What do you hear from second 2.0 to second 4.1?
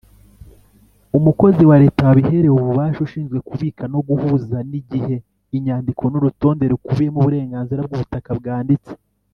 wabiherewe ububasha ushinzwe kubika no